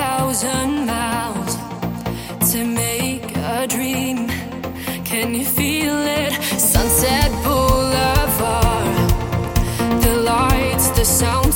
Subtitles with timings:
[0.00, 1.52] thousand miles
[2.50, 4.18] to make a dream.
[5.10, 6.32] Can you feel it?
[6.72, 8.96] Sunset Boulevard,
[10.04, 11.49] the lights, the sound.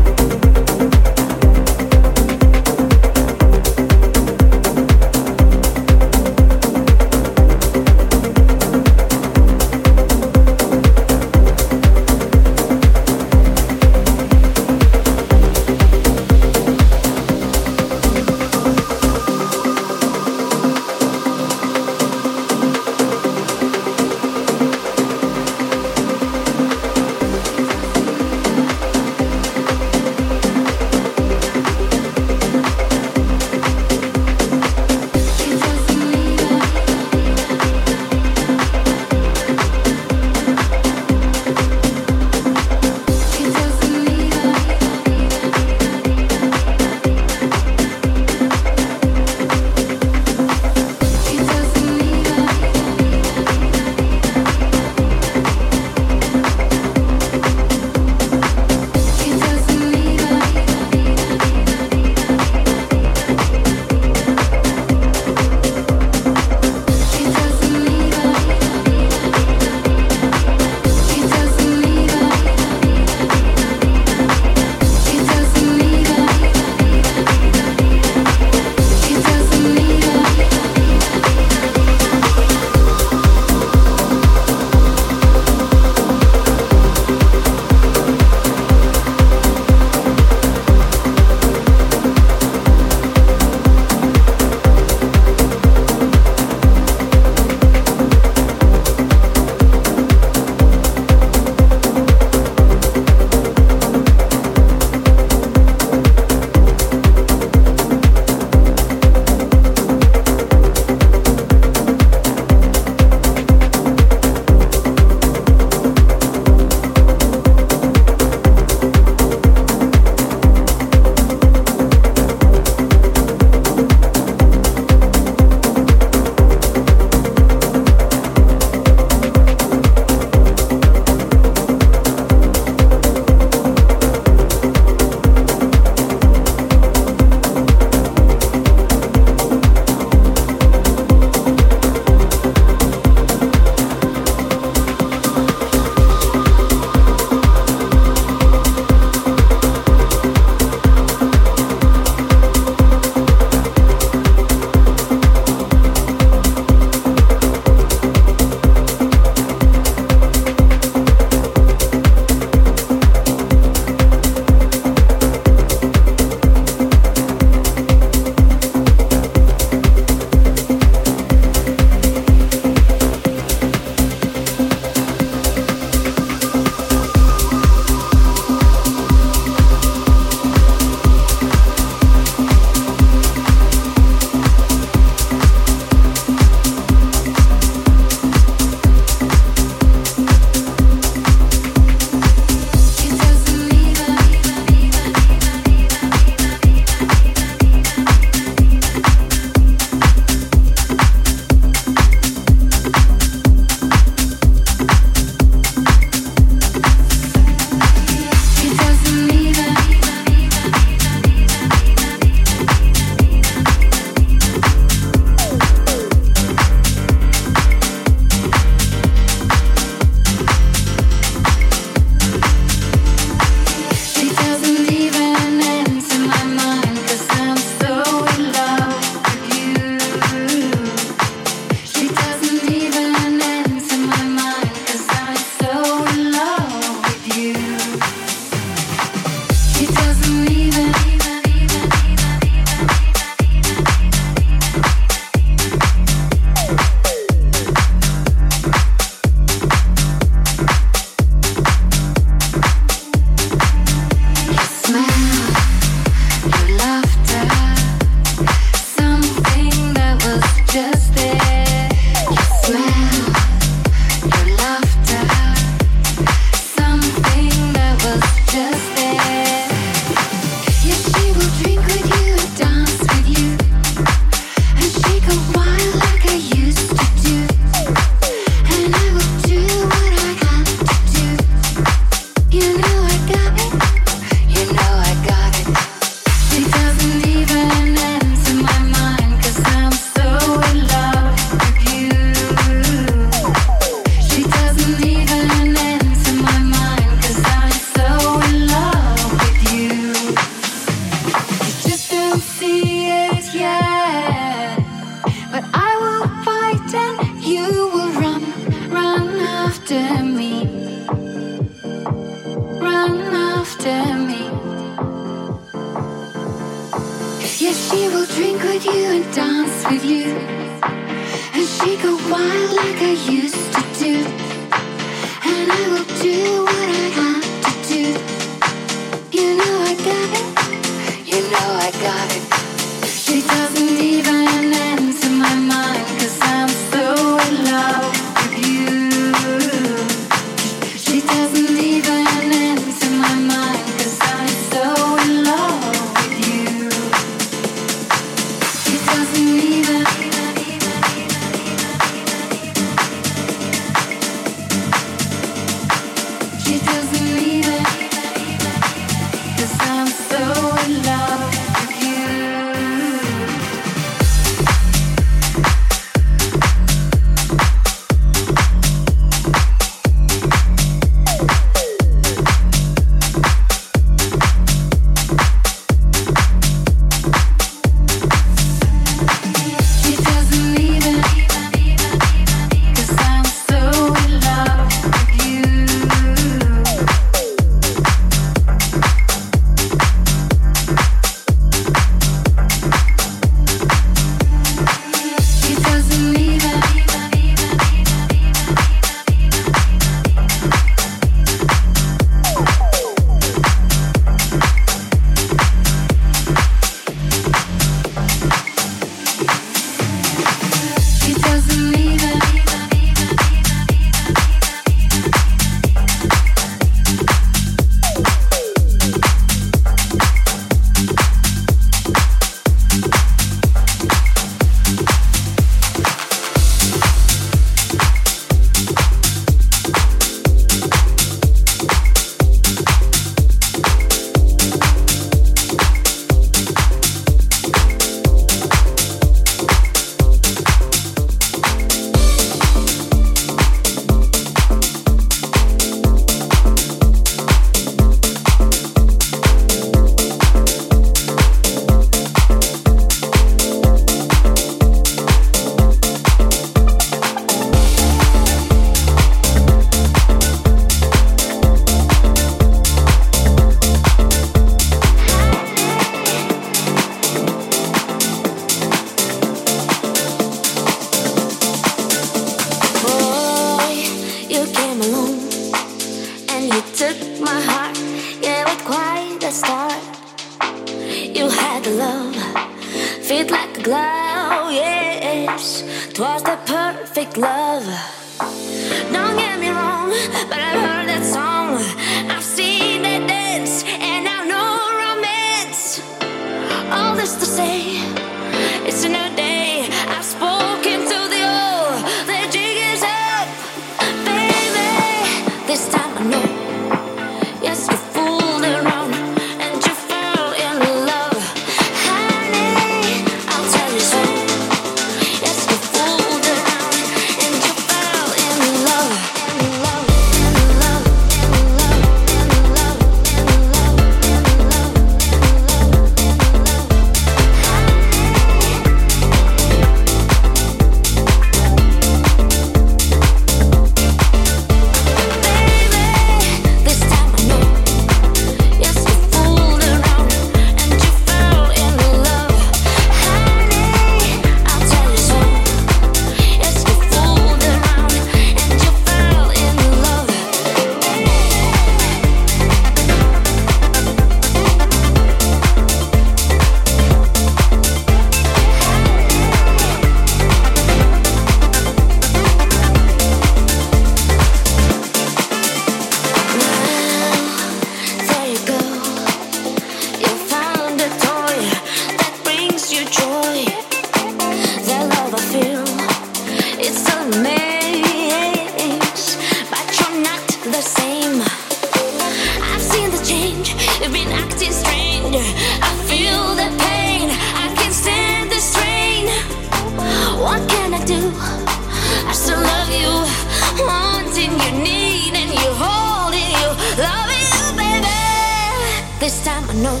[599.82, 600.00] know.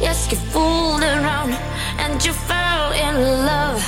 [0.00, 1.52] Yes, you fooled around
[1.98, 3.80] and you fell in love.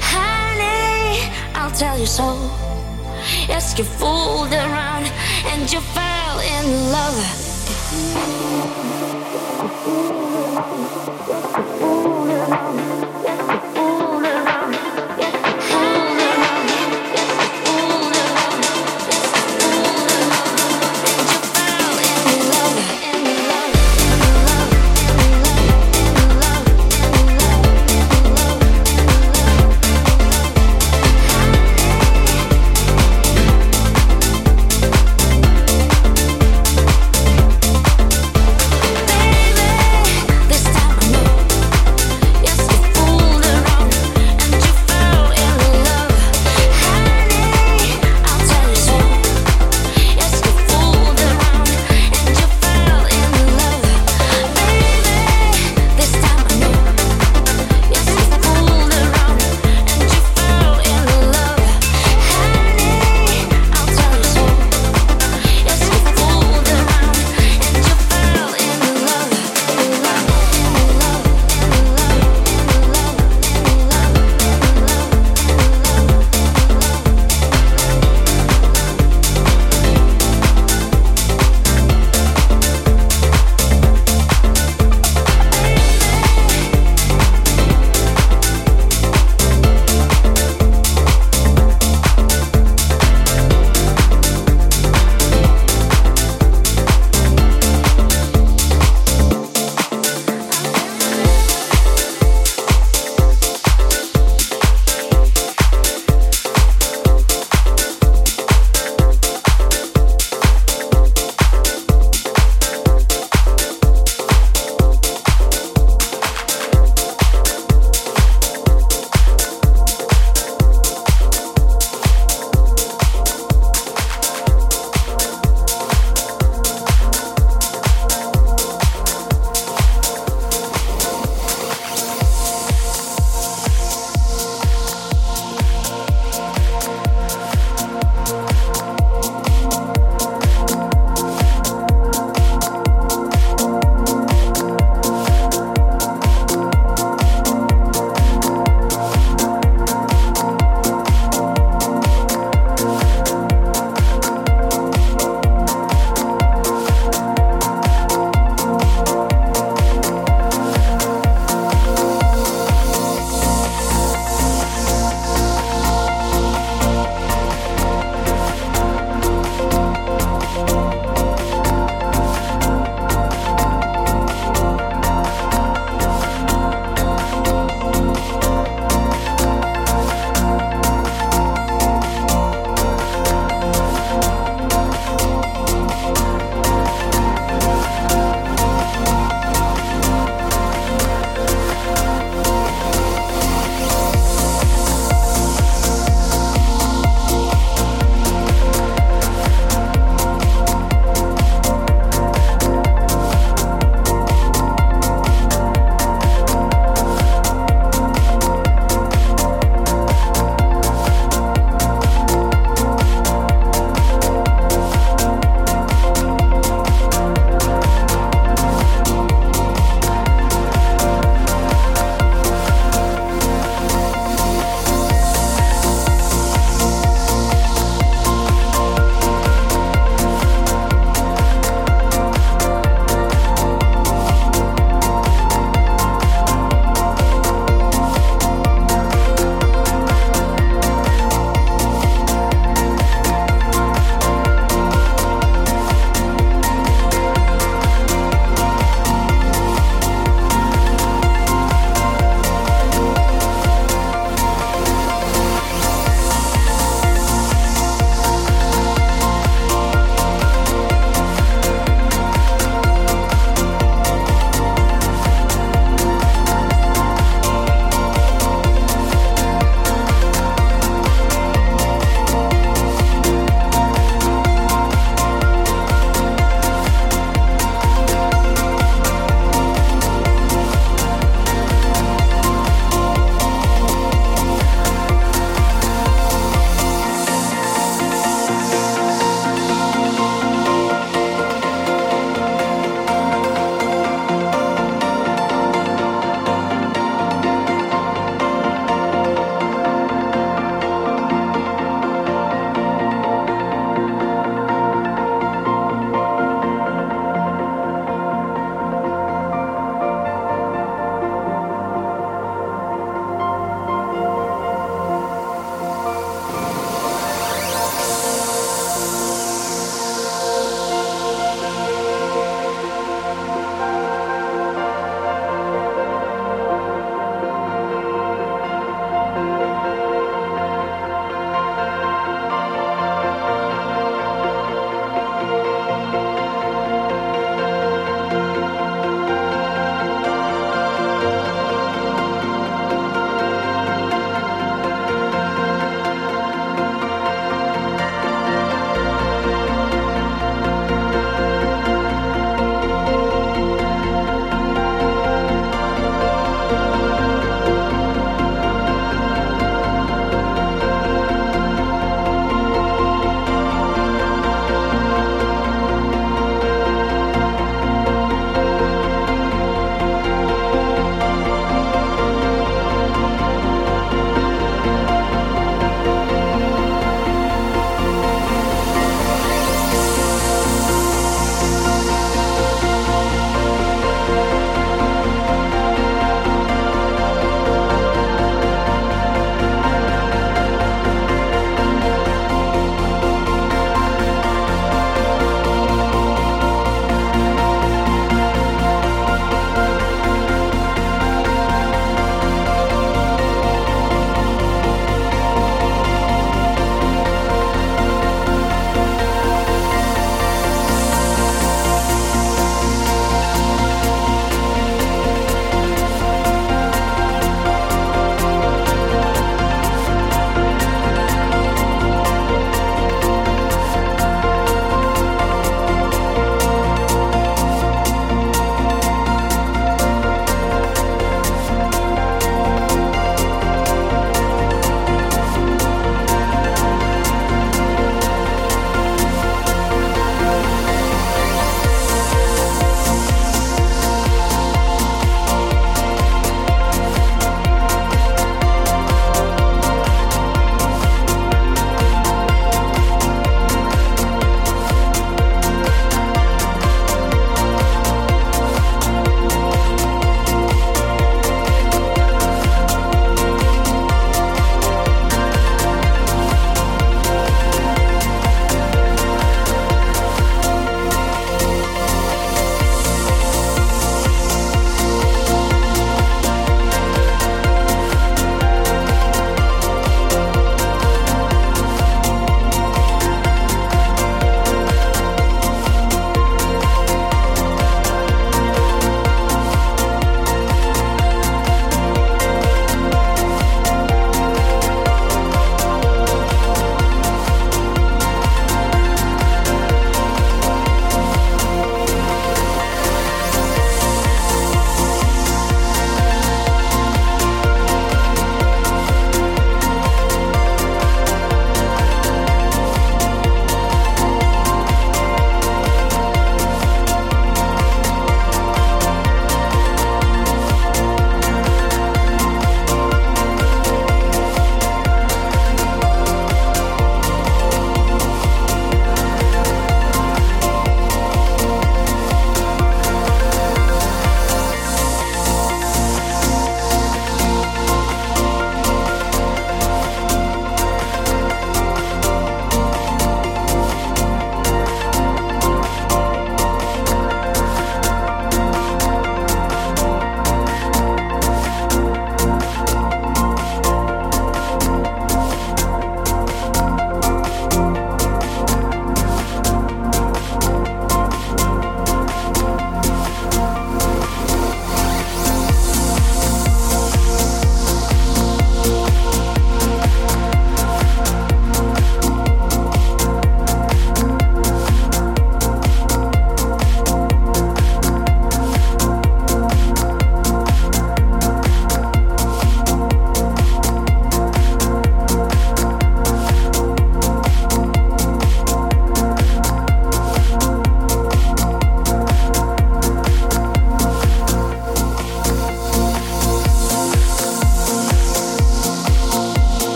[0.00, 2.34] Honey, I'll tell you so.
[3.48, 5.06] Yes, you fooled around
[5.46, 9.09] and you fell in love.